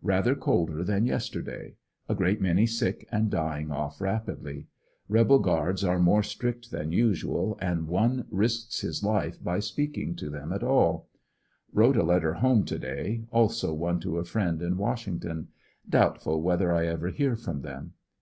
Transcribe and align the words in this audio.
Rather 0.00 0.34
colder 0.34 0.82
than 0.82 1.04
yesterday; 1.04 1.74
a 2.08 2.14
great 2.14 2.40
many 2.40 2.64
sick 2.64 3.06
and 3.12 3.28
dying 3.30 3.70
off 3.70 4.00
rapidly. 4.00 4.66
Rebel 5.06 5.38
guards 5.38 5.84
are 5.84 5.98
more 5.98 6.22
strict 6.22 6.70
than 6.70 6.92
usual, 6.92 7.58
and 7.60 7.86
one 7.86 8.24
risks 8.30 8.80
his 8.80 9.04
life 9.04 9.44
by 9.44 9.58
speaking 9.58 10.16
to 10.16 10.30
them 10.30 10.50
at 10.50 10.62
alL 10.62 11.08
Wrote 11.74 11.98
a 11.98 12.04
letter 12.04 12.32
home 12.32 12.64
to 12.64 12.78
day, 12.78 13.24
also 13.30 13.74
one 13.74 14.00
to 14.00 14.16
a 14.16 14.24
friend 14.24 14.62
in 14.62 14.78
Washington. 14.78 15.48
Doubtful 15.86 16.40
whether 16.40 16.72
I 16.74 16.86
ever 16.86 17.08
hear 17.08 17.36
from 17.36 17.60
them. 17.60 17.92